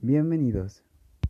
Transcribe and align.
Bienvenidos. 0.00 0.84